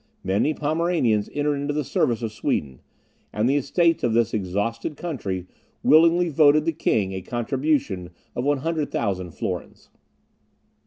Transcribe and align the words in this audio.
Many 0.23 0.55
Pomeranians 0.55 1.29
entered 1.31 1.57
into 1.57 1.75
the 1.75 1.83
service 1.83 2.23
of 2.23 2.31
Sweden, 2.33 2.79
and 3.31 3.47
the 3.47 3.55
estates 3.55 4.03
of 4.03 4.13
this 4.15 4.33
exhausted 4.33 4.97
country 4.97 5.45
willingly 5.83 6.27
voted 6.29 6.65
the 6.65 6.71
king 6.73 7.11
a 7.13 7.21
contribution 7.21 8.09
of 8.35 8.43
100,000 8.43 9.29
florins. 9.29 9.91